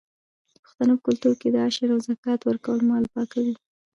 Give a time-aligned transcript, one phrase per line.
[0.55, 3.55] د پښتنو په کلتور کې د عشر او زکات ورکول مال پاکوي.